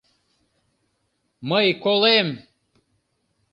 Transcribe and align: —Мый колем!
—Мый 1.49 1.67
колем! 1.83 2.29